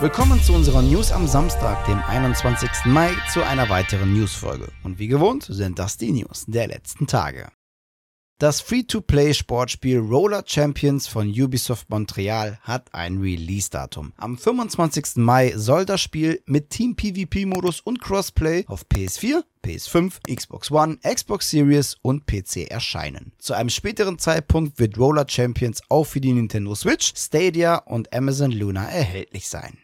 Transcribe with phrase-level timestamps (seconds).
[0.00, 2.86] Willkommen zu unserer News am Samstag, dem 21.
[2.86, 4.72] Mai, zu einer weiteren Newsfolge.
[4.82, 7.52] Und wie gewohnt sind das die News der letzten Tage.
[8.38, 14.14] Das Free-to-Play-Sportspiel Roller Champions von Ubisoft Montreal hat ein Release-Datum.
[14.16, 15.16] Am 25.
[15.16, 21.98] Mai soll das Spiel mit Team-PvP-Modus und Crossplay auf PS4, PS5, Xbox One, Xbox Series
[22.00, 23.32] und PC erscheinen.
[23.38, 28.52] Zu einem späteren Zeitpunkt wird Roller Champions auch für die Nintendo Switch, Stadia und Amazon
[28.52, 29.76] Luna erhältlich sein.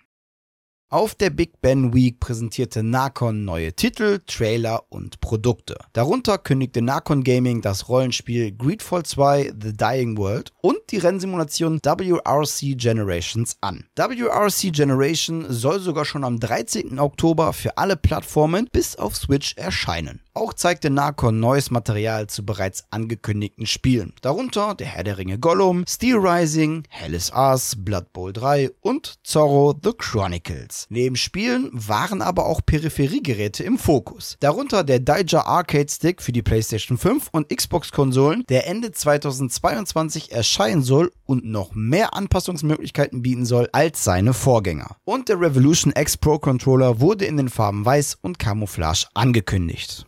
[0.89, 5.77] Auf der Big Ben Week präsentierte Nakon neue Titel, Trailer und Produkte.
[5.93, 12.79] Darunter kündigte Nakon Gaming das Rollenspiel Greedfall 2 The Dying World und die Rennsimulation WRC
[12.79, 13.87] Generations an.
[13.97, 17.01] WRC Generation soll sogar schon am 13.
[17.01, 20.21] Oktober für alle Plattformen bis auf Switch erscheinen.
[20.37, 25.87] Auch zeigte Nakon neues Material zu bereits angekündigten Spielen, darunter der Herr der Ringe Gollum,
[25.89, 30.89] Steel Rising, Hellis Ars, Blood Bowl 3 und Zorro The Chronicles.
[30.91, 36.43] Neben Spielen waren aber auch Peripheriegeräte im Fokus, darunter der Daija Arcade Stick für die
[36.43, 43.47] PlayStation 5 und Xbox Konsolen, der Ende 2022 erscheinen soll und noch mehr Anpassungsmöglichkeiten bieten
[43.47, 44.99] soll als seine Vorgänger.
[45.07, 50.07] Und der Revolution X Pro Controller wurde in den Farben Weiß und Camouflage angekündigt.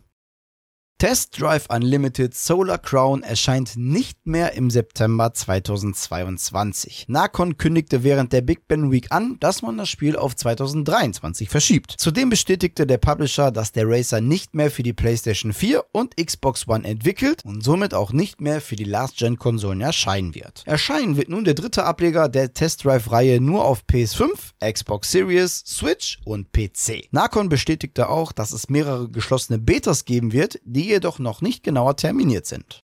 [1.01, 7.05] Test Drive Unlimited Solar Crown erscheint nicht mehr im September 2022.
[7.07, 11.95] Nakon kündigte während der Big Ben Week an, dass man das Spiel auf 2023 verschiebt.
[11.99, 16.67] Zudem bestätigte der Publisher, dass der Racer nicht mehr für die PlayStation 4 und Xbox
[16.67, 20.65] One entwickelt und somit auch nicht mehr für die Last-Gen-Konsolen erscheinen wird.
[20.67, 24.33] Erscheinen wird nun der dritte Ableger der Test Drive-Reihe nur auf PS5,
[24.73, 27.07] Xbox Series, Switch und PC.
[27.13, 31.97] Nakon bestätigte auch, dass es mehrere geschlossene Betas geben wird, die jedoch noch nicht genauer
[31.97, 32.83] terminiert sind.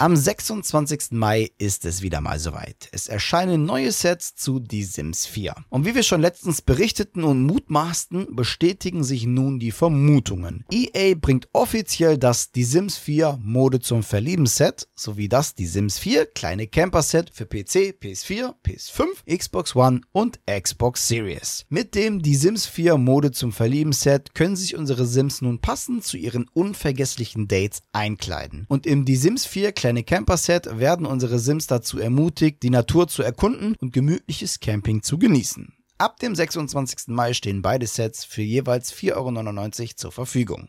[0.00, 1.10] Am 26.
[1.10, 2.88] Mai ist es wieder mal soweit.
[2.92, 5.56] Es erscheinen neue Sets zu Die Sims 4.
[5.70, 10.64] Und wie wir schon letztens berichteten und mutmaßten, bestätigen sich nun die Vermutungen.
[10.70, 15.98] EA bringt offiziell das Die Sims 4 Mode zum Verlieben Set sowie das Die Sims
[15.98, 21.66] 4 kleine Camper Set für PC, PS4, PS5, Xbox One und Xbox Series.
[21.70, 26.04] Mit dem Die Sims 4 Mode zum Verlieben Set können sich unsere Sims nun passend
[26.04, 28.64] zu ihren unvergesslichen Dates einkleiden.
[28.68, 33.22] Und im Die Sims 4 kleine Camper-Set werden unsere Sims dazu ermutigt, die Natur zu
[33.22, 35.72] erkunden und gemütliches Camping zu genießen.
[35.96, 37.08] Ab dem 26.
[37.08, 40.68] Mai stehen beide Sets für jeweils 4,99 Euro zur Verfügung.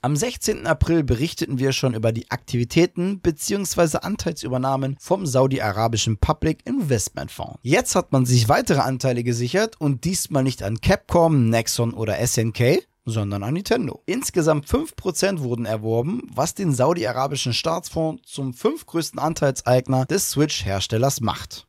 [0.00, 0.64] Am 16.
[0.68, 3.98] April berichteten wir schon über die Aktivitäten bzw.
[3.98, 7.58] Anteilsübernahmen vom saudi-arabischen Public Investment Fonds.
[7.62, 12.86] Jetzt hat man sich weitere Anteile gesichert und diesmal nicht an Capcom, Nexon oder SNK,
[13.10, 14.02] sondern an Nintendo.
[14.06, 21.66] Insgesamt 5% wurden erworben, was den saudi-arabischen Staatsfonds zum fünftgrößten Anteilseigner des Switch-Herstellers macht.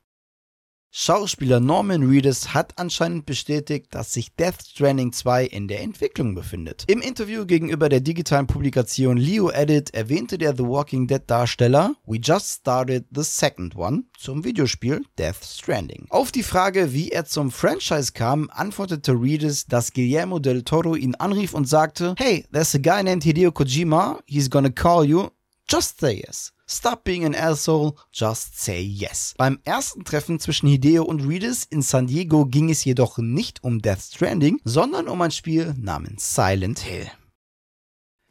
[0.94, 6.84] Schauspieler Norman Reedus hat anscheinend bestätigt, dass sich Death Stranding 2 in der Entwicklung befindet.
[6.88, 12.18] Im Interview gegenüber der digitalen Publikation Leo Edit erwähnte der The Walking Dead Darsteller, We
[12.18, 16.08] just started the second one zum Videospiel Death Stranding.
[16.10, 21.16] Auf die Frage, wie er zum Franchise kam, antwortete Reedus, dass Guillermo del Toro ihn
[21.16, 25.30] anrief und sagte, Hey, there's a guy named Hideo Kojima, he's gonna call you,
[25.72, 26.52] just say yes.
[26.68, 29.34] Stop being an asshole, just say yes.
[29.38, 33.82] Beim ersten Treffen zwischen Hideo und Reedus in San Diego ging es jedoch nicht um
[33.82, 37.10] Death Stranding, sondern um ein Spiel namens Silent Hill.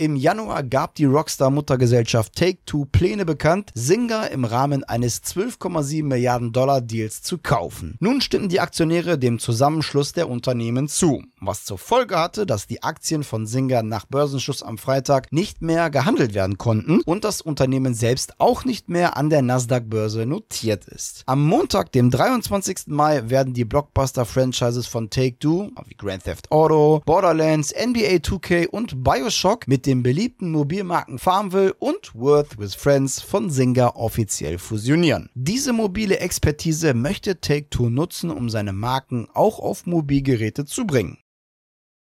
[0.01, 6.81] Im Januar gab die Rockstar-Muttergesellschaft Take-Two Pläne bekannt, Zynga im Rahmen eines 12,7 Milliarden Dollar
[6.81, 7.99] Deals zu kaufen.
[8.01, 12.83] Nun stimmten die Aktionäre dem Zusammenschluss der Unternehmen zu, was zur Folge hatte, dass die
[12.83, 17.93] Aktien von Zynga nach Börsenschluss am Freitag nicht mehr gehandelt werden konnten und das Unternehmen
[17.93, 21.25] selbst auch nicht mehr an der Nasdaq-Börse notiert ist.
[21.27, 22.87] Am Montag, dem 23.
[22.87, 29.69] Mai, werden die Blockbuster-Franchises von Take-Two, wie Grand Theft Auto, Borderlands, NBA 2K und Bioshock
[29.69, 35.31] mit den beliebten Mobilmarken Farmville und Worth with Friends von Zynga offiziell fusionieren.
[35.35, 41.19] Diese mobile Expertise möchte Take-Two nutzen, um seine Marken auch auf Mobilgeräte zu bringen.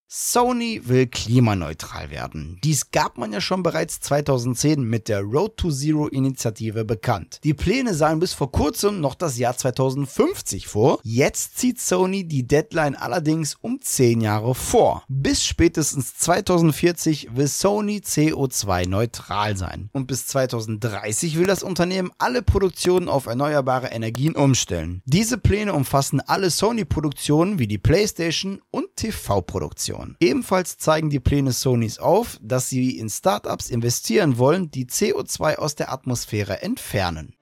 [0.06, 2.58] Sony will klimaneutral werden.
[2.62, 7.40] Dies gab man ja schon bereits 2010 mit der Road to Zero Initiative bekannt.
[7.42, 11.00] Die Pläne sahen bis vor kurzem noch das Jahr 2050 vor.
[11.02, 15.04] Jetzt zieht Sony die Deadline allerdings um 10 Jahre vor.
[15.08, 19.88] Bis spätestens 2040 will Sony CO2 neutral sein.
[19.92, 25.02] Und bis 2030 will das Unternehmen alle Produktionen auf erneuerbare Energien umstellen.
[25.06, 29.93] Diese Pläne umfassen alle Sony-Produktionen wie die PlayStation und TV-Produktionen.
[29.94, 30.16] Jahren.
[30.20, 35.74] Ebenfalls zeigen die Pläne Sonys auf, dass sie in Startups investieren wollen, die CO2 aus
[35.74, 37.34] der Atmosphäre entfernen.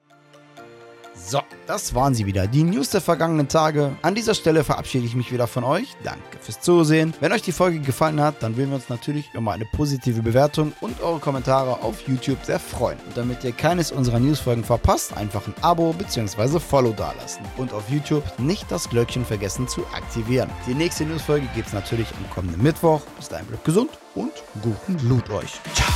[1.15, 3.95] So, das waren sie wieder, die News der vergangenen Tage.
[4.01, 5.95] An dieser Stelle verabschiede ich mich wieder von euch.
[6.03, 7.13] Danke fürs Zusehen.
[7.19, 10.73] Wenn euch die Folge gefallen hat, dann würden wir uns natürlich über eine positive Bewertung
[10.81, 12.97] und eure Kommentare auf YouTube sehr freuen.
[13.07, 16.59] Und damit ihr keines unserer Newsfolgen verpasst, einfach ein Abo bzw.
[16.59, 20.49] Follow dalassen und auf YouTube nicht das Glöckchen vergessen zu aktivieren.
[20.67, 23.01] Die nächste Newsfolge gibt es natürlich am kommenden Mittwoch.
[23.17, 24.31] Bis dahin bleibt gesund und
[24.61, 25.59] guten Loot euch.
[25.73, 25.87] Ciao.